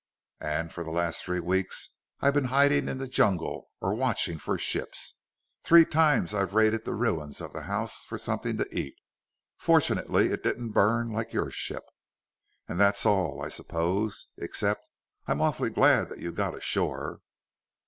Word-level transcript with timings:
"And 0.39 0.73
for 0.73 0.83
the 0.83 0.89
last 0.89 1.23
three 1.23 1.39
weeks 1.39 1.89
I've 2.21 2.33
been 2.33 2.45
hiding 2.45 2.89
in 2.89 2.97
the 2.97 3.07
jungle, 3.07 3.69
or 3.81 3.93
watching 3.93 4.39
for 4.39 4.57
ships. 4.57 5.19
Three 5.63 5.85
times 5.85 6.33
I've 6.33 6.55
raided 6.55 6.85
the 6.85 6.95
ruins 6.95 7.39
of 7.39 7.53
the 7.53 7.61
house 7.69 8.03
for 8.05 8.17
something 8.17 8.57
to 8.57 8.67
eat: 8.75 8.95
fortunately 9.57 10.31
it 10.31 10.41
didn't 10.41 10.71
burn, 10.71 11.11
like 11.11 11.33
your 11.33 11.51
ship. 11.51 11.83
And 12.67 12.79
that's 12.79 13.05
all, 13.05 13.43
I 13.43 13.49
suppose 13.49 14.25
except 14.39 14.89
I'm 15.27 15.39
awfully 15.39 15.69
glad 15.69 16.09
that 16.09 16.17
you 16.17 16.31
got 16.31 16.55
ashore." 16.55 17.21